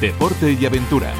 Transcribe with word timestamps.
deporte 0.00 0.52
y 0.52 0.66
aventura. 0.66 1.12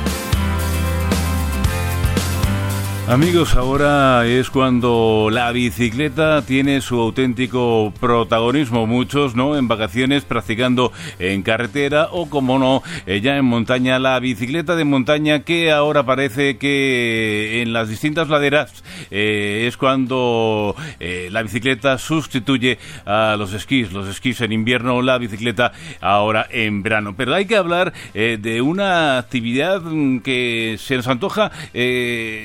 Amigos, 3.08 3.54
ahora 3.54 4.26
es 4.26 4.50
cuando 4.50 5.30
la 5.32 5.50
bicicleta 5.50 6.42
tiene 6.42 6.82
su 6.82 7.00
auténtico 7.00 7.90
protagonismo. 7.98 8.86
Muchos, 8.86 9.34
¿no? 9.34 9.56
En 9.56 9.66
vacaciones 9.66 10.24
practicando 10.24 10.92
en 11.18 11.42
carretera 11.42 12.08
o, 12.12 12.28
como 12.28 12.58
no, 12.58 12.82
eh, 13.06 13.22
ya 13.22 13.38
en 13.38 13.46
montaña. 13.46 13.98
La 13.98 14.20
bicicleta 14.20 14.76
de 14.76 14.84
montaña 14.84 15.42
que 15.42 15.72
ahora 15.72 16.04
parece 16.04 16.58
que 16.58 17.62
en 17.62 17.72
las 17.72 17.88
distintas 17.88 18.28
laderas 18.28 18.84
eh, 19.10 19.64
es 19.66 19.78
cuando 19.78 20.76
eh, 21.00 21.30
la 21.32 21.42
bicicleta 21.42 21.96
sustituye 21.96 22.78
a 23.06 23.36
los 23.38 23.54
esquís. 23.54 23.90
Los 23.90 24.06
esquís 24.06 24.42
en 24.42 24.52
invierno, 24.52 25.00
la 25.00 25.16
bicicleta 25.16 25.72
ahora 26.02 26.46
en 26.50 26.82
verano. 26.82 27.14
Pero 27.16 27.34
hay 27.34 27.46
que 27.46 27.56
hablar 27.56 27.94
de 28.12 28.60
una 28.60 29.16
actividad 29.16 29.80
que 30.22 30.76
se 30.78 30.96
nos 30.96 31.08
antoja 31.08 31.50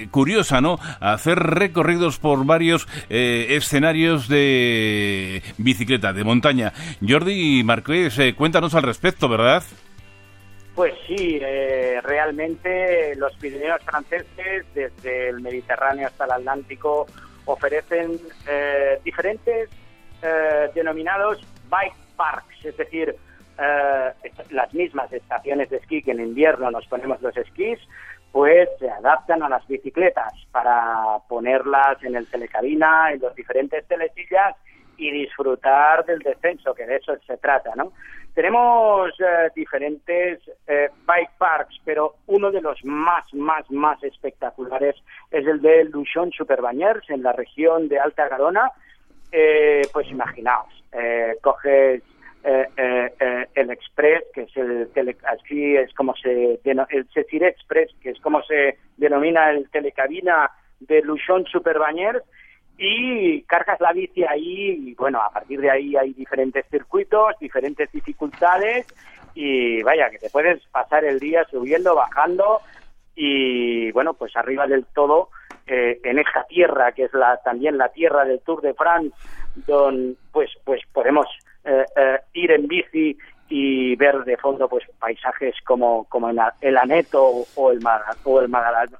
curiosa 0.10 0.53
Hacer 1.00 1.40
recorridos 1.40 2.20
por 2.20 2.46
varios 2.46 2.88
eh, 3.10 3.48
escenarios 3.50 4.28
de 4.28 5.42
bicicleta, 5.58 6.14
de 6.14 6.24
montaña. 6.24 6.74
Jordi 7.02 7.64
Marqués, 7.64 8.20
eh, 8.20 8.36
cuéntanos 8.36 8.76
al 8.76 8.84
respecto, 8.84 9.28
¿verdad? 9.28 9.64
Pues 10.76 10.94
sí, 11.08 11.40
eh, 11.42 12.00
realmente 12.04 13.16
los 13.16 13.36
Pirineos 13.38 13.82
franceses, 13.84 14.66
desde 14.76 15.30
el 15.30 15.42
Mediterráneo 15.42 16.08
hasta 16.08 16.26
el 16.26 16.32
Atlántico, 16.32 17.08
ofrecen 17.46 18.20
diferentes 19.04 19.70
denominados 20.74 21.42
bike 21.70 21.96
parks, 22.16 22.66
es 22.66 22.78
decir, 22.78 23.16
las 24.50 24.74
mismas 24.74 25.12
estaciones 25.14 25.70
de 25.70 25.78
esquí 25.78 26.02
que 26.02 26.12
en 26.12 26.20
invierno 26.20 26.72
nos 26.72 26.88
ponemos 26.88 27.22
los 27.22 27.36
esquís, 27.38 27.80
pues 28.32 28.68
se 28.80 28.90
adaptan 28.90 29.44
a 29.44 29.50
las 29.50 29.66
bicicletas 29.68 30.34
para 30.52 31.20
ponerlas 31.30 32.04
en 32.04 32.16
el 32.16 32.26
telecabina, 32.28 33.12
en 33.12 33.20
los 33.20 33.36
diferentes 33.36 33.88
telesillas 33.88 34.56
y 34.98 35.12
disfrutar 35.12 36.04
del 36.06 36.20
descenso, 36.20 36.74
que 36.74 36.86
de 36.86 36.96
eso 36.96 37.14
se 37.28 37.38
trata, 37.38 37.76
¿no? 37.76 37.94
Tenemos 38.34 39.12
eh, 39.20 39.52
diferentes 39.56 40.40
eh, 40.66 40.90
bike 41.06 41.38
parks, 41.38 41.80
pero 41.86 42.16
uno 42.26 42.50
de 42.50 42.62
los 42.62 42.84
más, 42.84 43.32
más, 43.34 43.70
más 43.70 44.04
espectaculares 44.04 44.96
es 45.30 45.46
el 45.46 45.62
de 45.62 45.84
Luchon 45.86 46.32
Superbañers, 46.32 47.08
en 47.12 47.22
la 47.22 47.34
región 47.34 47.88
de 47.88 48.00
Alta 48.00 48.28
Garona. 48.28 48.72
Eh, 49.32 49.82
pues 49.92 50.10
imaginaos, 50.10 50.72
coges 51.42 52.04
eh, 52.46 52.68
eh, 52.76 53.14
eh, 53.22 53.48
el 53.56 53.70
Express, 53.70 54.26
que 54.34 54.42
es 54.42 54.58
el 54.58 54.90
tele, 54.94 55.16
así 55.24 55.78
es 55.78 55.94
como 55.94 56.14
se 56.18 56.60
el 56.64 57.08
Cecir 57.14 57.42
Express, 57.42 57.90
que 58.02 58.10
es 58.10 58.20
como 58.20 58.44
se 58.44 58.78
denomina 58.98 59.50
el 59.52 59.70
telecabina 59.70 60.52
de 60.82 61.02
Luchon 61.04 61.46
Superbañers, 61.46 62.22
y 62.78 63.44
cargas 63.44 63.80
la 63.80 63.94
bici 63.94 64.26
ahí 64.26 64.90
y 64.90 64.96
bueno, 64.96 65.22
a 65.22 65.30
partir 65.30 65.62
de 65.62 65.72
ahí 65.72 65.96
hay 65.96 66.12
diferentes 66.12 66.66
circuitos, 66.70 67.34
diferentes 67.40 67.90
dificultades 67.94 68.88
y 69.36 69.82
vaya, 69.82 70.10
que 70.10 70.18
te 70.18 70.30
puedes 70.30 70.66
pasar 70.66 71.06
el 71.06 71.20
día 71.20 71.46
subiendo, 71.50 71.96
bajando 71.96 72.60
y 73.16 73.90
bueno, 73.94 74.16
pues 74.16 74.36
arriba 74.36 74.68
del 74.68 74.86
todo 74.94 75.30
en 75.66 76.20
esta 76.20 76.44
tierra 76.44 76.92
que 76.92 77.06
es 77.06 77.14
la 77.14 77.38
también 77.38 77.78
la 77.78 77.88
tierra 77.88 78.26
del 78.26 78.42
Tour 78.42 78.62
de 78.62 78.74
France, 78.74 79.16
donde 79.66 80.18
pues 80.34 80.50
pues 80.66 80.82
podemos 80.92 81.28
eh, 81.66 81.86
eh, 81.96 82.20
ir 82.34 82.52
en 82.52 82.68
bici 82.68 83.18
y 83.50 83.96
ver 83.96 84.24
de 84.24 84.38
fondo 84.38 84.68
pues 84.68 84.84
paisajes 85.00 85.56
como, 85.66 86.06
como 86.06 86.30
el 86.30 86.78
Aneto 86.78 87.46
o 87.56 87.72
el, 87.72 87.80
o 88.24 88.42
el, 88.42 88.52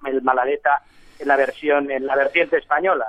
el 0.06 0.22
Maladeta 0.22 0.82
en 1.20 1.28
la 1.28 1.36
versión 1.36 1.92
en 1.92 2.06
la 2.06 2.16
vertiente 2.16 2.58
española 2.58 3.06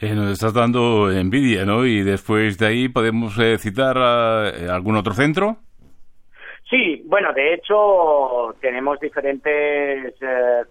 ¿eh? 0.00 0.14
nos 0.14 0.32
estás 0.32 0.54
dando 0.54 1.10
envidia 1.10 1.64
no 1.64 1.84
y 1.84 2.02
después 2.02 2.58
de 2.58 2.66
ahí 2.66 2.88
podemos 2.88 3.34
citar 3.58 3.98
algún 3.98 4.96
otro 4.96 5.12
centro 5.14 5.58
Sí, 6.70 7.02
bueno, 7.06 7.32
de 7.32 7.54
hecho 7.54 8.54
tenemos 8.60 9.00
diferentes 9.00 10.14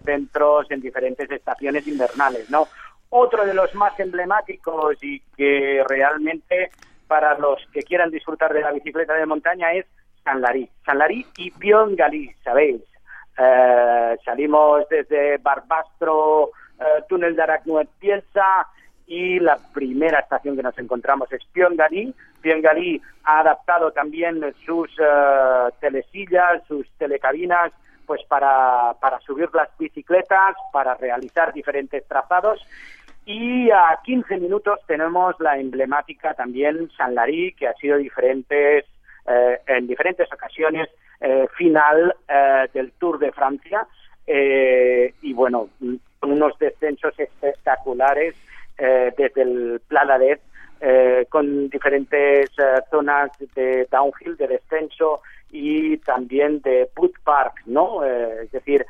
centros 0.02 0.70
en 0.70 0.80
diferentes 0.80 1.30
estaciones 1.30 1.86
invernales, 1.86 2.48
¿no? 2.48 2.68
Otro 3.10 3.44
de 3.44 3.52
los 3.52 3.74
más 3.74 4.00
emblemáticos 4.00 4.96
y 5.02 5.20
que 5.36 5.84
realmente 5.86 6.70
para 7.10 7.36
los 7.36 7.58
que 7.72 7.82
quieran 7.82 8.08
disfrutar 8.08 8.52
de 8.54 8.60
la 8.60 8.70
bicicleta 8.70 9.14
de 9.14 9.26
montaña 9.26 9.72
es 9.72 9.84
San 10.22 10.40
Larí. 10.40 10.70
San 10.86 10.96
Larí 10.96 11.26
y 11.38 11.50
Piongalí, 11.50 12.30
¿sabéis? 12.44 12.82
Eh, 13.36 14.16
salimos 14.24 14.88
desde 14.88 15.38
Barbastro, 15.38 16.50
eh, 16.78 17.02
túnel 17.08 17.34
de 17.34 17.42
Aracnuet 17.42 17.88
Piensa 17.98 18.64
y 19.08 19.40
la 19.40 19.58
primera 19.74 20.20
estación 20.20 20.54
que 20.54 20.62
nos 20.62 20.78
encontramos 20.78 21.32
es 21.32 21.44
Piongalí. 21.46 22.14
Piongalí 22.42 23.02
ha 23.24 23.40
adaptado 23.40 23.90
también 23.90 24.40
sus 24.64 24.88
eh, 25.00 25.68
telesillas, 25.80 26.62
sus 26.68 26.88
telecabinas, 26.96 27.72
pues 28.06 28.22
para, 28.28 28.94
para 29.00 29.18
subir 29.22 29.48
las 29.52 29.68
bicicletas, 29.76 30.54
para 30.72 30.94
realizar 30.94 31.52
diferentes 31.52 32.06
trazados 32.06 32.64
y 33.32 33.70
a 33.70 33.96
15 34.02 34.38
minutos 34.38 34.80
tenemos 34.88 35.36
la 35.38 35.56
emblemática 35.56 36.34
también 36.34 36.90
San 36.96 37.14
Larí, 37.14 37.52
que 37.52 37.68
ha 37.68 37.74
sido 37.74 37.96
diferentes, 37.96 38.84
eh, 39.26 39.60
en 39.68 39.86
diferentes 39.86 40.26
ocasiones 40.32 40.88
eh, 41.20 41.46
final 41.56 42.12
eh, 42.28 42.66
del 42.74 42.90
Tour 42.92 43.20
de 43.20 43.30
Francia. 43.30 43.86
y 44.26 45.32
bueno, 45.32 45.68
unos 46.22 46.58
descensos 46.58 47.18
espectaculares 47.18 48.34
desde 48.78 49.42
el 49.42 49.80
Planadet, 49.88 50.40
con 51.28 51.68
diferentes 51.68 52.50
zonas 52.90 53.30
de 53.54 53.86
downhill, 53.90 54.36
de 54.36 54.46
descenso 54.46 55.20
y 55.50 55.98
también 55.98 56.60
de 56.62 56.88
put 56.94 57.12
park, 57.24 57.54
¿no? 57.66 58.04
es 58.04 58.52
decir, 58.52 58.86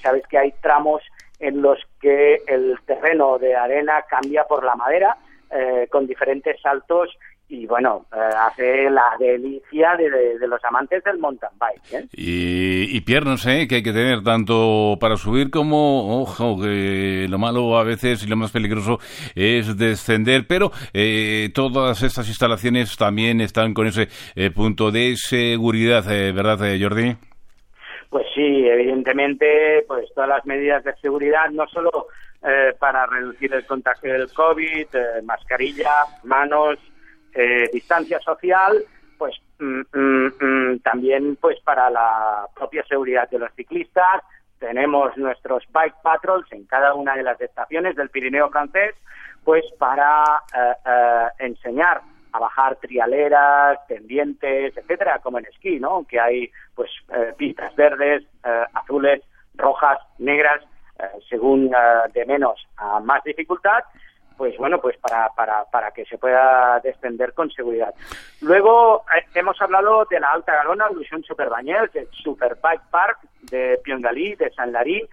sabes 0.00 0.24
que 0.28 0.38
hay 0.38 0.52
tramos 0.62 1.02
en 1.38 1.62
los 1.62 1.78
que 2.00 2.42
el 2.46 2.78
terreno 2.86 3.38
de 3.38 3.54
arena 3.54 4.04
cambia 4.08 4.44
por 4.44 4.64
la 4.64 4.74
madera 4.76 5.16
eh, 5.50 5.86
con 5.90 6.06
diferentes 6.06 6.60
saltos 6.60 7.10
y 7.50 7.66
bueno, 7.66 8.04
eh, 8.14 8.18
hace 8.18 8.90
la 8.90 9.16
delicia 9.18 9.96
de, 9.96 10.46
los 10.46 10.62
amantes 10.64 11.02
del 11.02 11.16
mountain 11.16 11.52
bike. 11.58 11.92
¿eh? 11.92 12.06
Y, 12.12 13.00
piernas, 13.00 13.46
¿eh? 13.46 13.66
que 13.66 13.76
hay 13.76 13.82
que 13.82 13.94
tener 13.94 14.22
tanto 14.22 14.98
para 15.00 15.16
subir 15.16 15.50
como, 15.50 16.20
ojo, 16.20 16.60
que 16.60 17.26
lo 17.26 17.38
malo 17.38 17.78
a 17.78 17.84
veces 17.84 18.22
y 18.22 18.26
lo 18.26 18.36
más 18.36 18.52
peligroso 18.52 18.98
es 19.34 19.78
descender, 19.78 20.46
pero 20.46 20.70
todas 21.54 22.02
estas 22.02 22.28
instalaciones 22.28 22.94
también 22.98 23.40
están 23.40 23.72
con 23.72 23.86
ese 23.86 24.08
punto 24.54 24.90
de 24.90 25.16
seguridad, 25.16 26.04
¿verdad, 26.06 26.58
Jordi? 26.78 27.16
Pues 28.10 28.26
sí, 28.34 28.66
evidentemente, 28.66 29.84
pues 29.86 30.06
todas 30.14 30.30
las 30.30 30.46
medidas 30.46 30.82
de 30.82 30.94
seguridad, 30.96 31.50
no 31.50 31.66
solo 31.68 32.06
eh, 32.42 32.72
para 32.78 33.04
reducir 33.04 33.52
el 33.52 33.66
contagio 33.66 34.12
del 34.12 34.32
COVID, 34.32 34.86
eh, 34.94 35.22
mascarilla, 35.22 36.04
manos, 36.24 36.78
eh, 37.34 37.68
distancia 37.72 38.18
social, 38.20 38.82
pues 39.18 39.34
mm, 39.58 39.80
mm, 39.92 40.32
mm, 40.40 40.78
también 40.78 41.36
pues 41.36 41.60
para 41.60 41.90
la 41.90 42.46
propia 42.54 42.82
seguridad 42.84 43.28
de 43.28 43.40
los 43.40 43.52
ciclistas. 43.54 44.22
Tenemos 44.58 45.16
nuestros 45.16 45.64
bike 45.70 45.96
patrols 46.02 46.50
en 46.52 46.64
cada 46.64 46.94
una 46.94 47.14
de 47.14 47.24
las 47.24 47.40
estaciones 47.40 47.94
del 47.94 48.08
Pirineo 48.08 48.48
francés, 48.50 48.94
pues 49.44 49.64
para 49.78 50.42
enseñar 51.38 52.00
a 52.32 52.38
bajar 52.38 52.76
trialeras, 52.76 53.78
pendientes, 53.88 54.76
etcétera, 54.76 55.18
como 55.20 55.38
en 55.38 55.46
esquí, 55.46 55.78
¿no? 55.78 56.04
Que 56.08 56.20
hay 56.20 56.50
pues 56.74 56.90
eh, 57.12 57.34
pistas 57.36 57.74
verdes, 57.76 58.24
eh, 58.44 58.64
azules, 58.74 59.22
rojas, 59.54 59.98
negras, 60.18 60.62
eh, 60.98 61.04
según 61.28 61.70
de 62.12 62.26
menos 62.26 62.66
a 62.76 63.00
más 63.00 63.22
dificultad, 63.24 63.84
pues 64.36 64.56
bueno, 64.56 64.80
pues 64.80 64.96
para, 64.98 65.28
para, 65.30 65.64
para 65.64 65.90
que 65.90 66.04
se 66.04 66.18
pueda 66.18 66.78
descender 66.80 67.32
con 67.32 67.50
seguridad. 67.50 67.92
Luego 68.40 69.04
hemos 69.34 69.60
hablado 69.60 70.04
de 70.08 70.20
la 70.20 70.30
Alta 70.30 70.54
Galona, 70.54 70.86
Ilusión 70.90 71.24
Superbañez, 71.24 71.92
del 71.92 72.08
Super 72.12 72.56
Bike 72.62 72.88
Park 72.90 73.18
de 73.50 73.80
Piongalí, 73.82 74.36
de 74.36 74.50
San 74.52 74.70
Larí. 74.70 75.08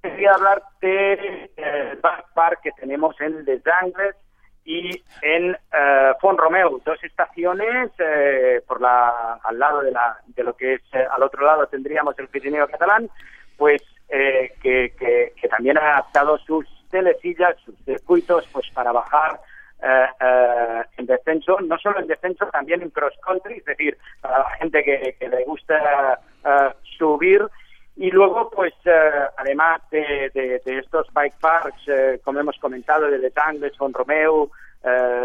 Quería 0.00 0.34
hablar 0.34 0.62
del 0.80 1.50
Bike 2.02 2.26
Park 2.34 2.60
que 2.62 2.72
tenemos 2.72 3.18
en 3.20 3.44
Les 3.44 3.62
Angles, 3.66 4.16
y 4.64 5.02
en 5.22 5.52
eh, 5.52 6.12
Font 6.20 6.38
Romeu, 6.38 6.80
dos 6.84 7.02
estaciones 7.04 7.90
eh, 7.98 8.62
por 8.66 8.80
la, 8.80 9.38
al 9.42 9.58
lado 9.58 9.82
de, 9.82 9.92
la, 9.92 10.18
de 10.26 10.42
lo 10.42 10.56
que 10.56 10.74
es 10.74 10.82
eh, 10.92 11.06
al 11.10 11.22
otro 11.22 11.44
lado 11.44 11.66
tendríamos 11.66 12.18
el 12.18 12.28
Pirineo 12.28 12.66
catalán, 12.66 13.10
pues 13.58 13.82
eh, 14.08 14.54
que, 14.62 14.94
que, 14.98 15.48
también 15.48 15.78
ha 15.78 15.92
adaptado 15.92 16.38
sus 16.38 16.66
telesillas, 16.90 17.56
sus 17.64 17.76
circuitos, 17.84 18.48
pues 18.52 18.68
para 18.70 18.92
bajar 18.92 19.40
en 20.96 21.04
descenso, 21.04 21.60
no 21.60 21.76
solo 21.76 22.00
en 22.00 22.06
descenso, 22.06 22.46
también 22.46 22.80
en 22.80 22.88
cross 22.88 23.12
country, 23.22 23.58
es 23.58 23.64
decir, 23.66 23.98
para 24.22 24.38
la 24.38 24.50
gente 24.52 24.82
que, 24.82 25.14
que 25.20 25.28
le 25.28 25.44
gusta 25.44 26.20
subir 26.96 27.46
y 27.96 28.10
luego, 28.10 28.50
pues, 28.50 28.74
además 29.36 29.80
de, 29.90 30.60
estos 30.64 31.12
bike 31.12 31.38
parks, 31.40 31.84
como 32.24 32.40
hemos 32.40 32.58
comentado, 32.58 33.10
de 33.10 33.18
Les 33.18 33.36
Angles, 33.36 33.76
Von 33.78 33.92
Romeu, 33.92 34.50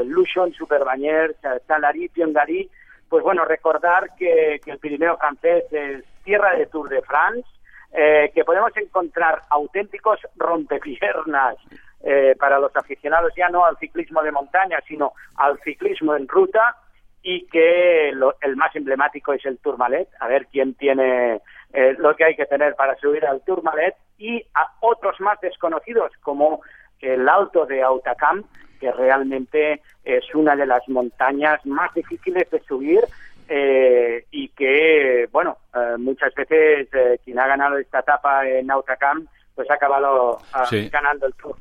Luchon, 0.05 0.53
Superbagners, 0.53 1.35
Salary, 1.67 2.09
Piondarí, 2.09 2.69
pues 3.09 3.23
bueno, 3.23 3.43
recordar 3.43 4.11
que, 4.17 4.61
el 4.63 4.77
Pirineo 4.77 5.17
francés 5.17 5.65
es 5.71 6.03
tierra 6.23 6.55
de 6.55 6.67
Tour 6.67 6.89
de 6.89 7.01
France, 7.01 7.49
eh, 7.91 8.31
que 8.33 8.45
podemos 8.45 8.71
encontrar 8.77 9.41
auténticos 9.49 10.19
rompepiernas 10.35 11.55
eh, 12.03 12.35
para 12.39 12.59
los 12.59 12.73
aficionados 12.75 13.33
ya 13.35 13.49
no 13.49 13.65
al 13.65 13.77
ciclismo 13.77 14.21
de 14.21 14.31
montaña, 14.31 14.79
sino 14.87 15.13
al 15.35 15.59
ciclismo 15.61 16.15
en 16.15 16.27
ruta 16.27 16.75
y 17.23 17.47
que 17.47 18.09
el 18.09 18.55
más 18.55 18.75
emblemático 18.75 19.33
es 19.33 19.45
el 19.45 19.57
Tourmalet, 19.57 20.07
a 20.19 20.27
ver 20.27 20.45
quién 20.45 20.75
tiene 20.75 21.41
eh, 21.73 21.95
lo 21.97 22.15
que 22.15 22.25
hay 22.25 22.35
que 22.35 22.45
tener 22.45 22.75
para 22.75 22.95
subir 22.97 23.25
al 23.25 23.41
Tourmalet 23.41 23.95
y 24.17 24.43
a 24.55 24.73
otros 24.81 25.19
más 25.19 25.39
desconocidos 25.41 26.11
como 26.21 26.61
el 26.99 27.27
Alto 27.29 27.65
de 27.65 27.81
Autacam, 27.81 28.43
que 28.79 28.91
realmente 28.91 29.81
es 30.03 30.33
una 30.33 30.55
de 30.55 30.65
las 30.65 30.87
montañas 30.87 31.65
más 31.65 31.93
difíciles 31.93 32.49
de 32.49 32.59
subir 32.61 33.01
eh, 33.47 34.25
y 34.31 34.49
que, 34.49 35.27
bueno, 35.31 35.57
eh, 35.73 35.97
muchas 35.97 36.33
veces 36.35 36.87
eh, 36.93 37.19
quien 37.23 37.39
ha 37.39 37.47
ganado 37.47 37.77
esta 37.77 37.99
etapa 37.99 38.47
en 38.47 38.69
Autacam 38.69 39.27
pues 39.59 39.69
ha 39.71 39.73
acabado 39.73 40.39
ah, 40.53 40.63
ganando 40.89 41.25
el 41.25 41.33
Tour. 41.33 41.53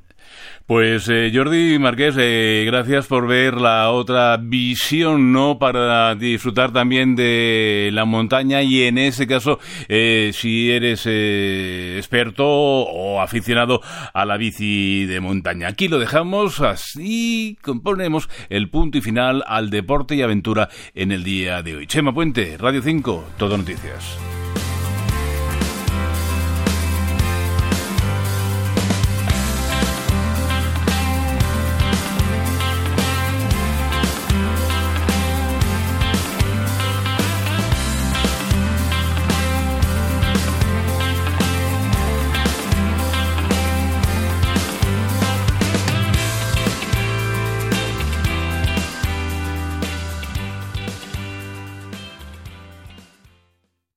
Pues 0.66 1.08
eh, 1.08 1.32
Jordi 1.34 1.80
Marqués, 1.80 2.14
eh, 2.16 2.62
gracias 2.64 3.08
por 3.08 3.26
ver 3.26 3.54
la 3.54 3.90
otra 3.90 4.36
visión, 4.36 5.32
¿no? 5.32 5.58
Para 5.58 6.14
disfrutar 6.14 6.72
también 6.72 7.16
de 7.16 7.90
la 7.92 8.04
montaña 8.04 8.62
y 8.62 8.84
en 8.84 8.98
ese 8.98 9.26
caso, 9.26 9.58
eh, 9.88 10.30
si 10.32 10.70
eres 10.70 11.06
experto 11.08 12.46
o 12.46 13.20
aficionado 13.20 13.80
a 14.14 14.24
la 14.24 14.36
bici 14.36 15.04
de 15.06 15.18
montaña. 15.18 15.66
Aquí 15.66 15.88
lo 15.88 15.98
dejamos, 15.98 16.60
así 16.60 17.58
componemos 17.62 18.28
el 18.48 18.70
punto 18.70 18.98
y 18.98 19.00
final 19.00 19.42
al 19.44 19.70
deporte 19.70 20.14
y 20.14 20.22
aventura 20.22 20.68
en 20.94 21.10
el 21.10 21.24
día 21.24 21.64
de 21.64 21.74
hoy. 21.74 21.86
Chema 21.88 22.14
Puente, 22.14 22.56
Radio 22.58 22.80
5, 22.80 23.24
Todo 23.38 23.56
Noticias. 23.56 24.37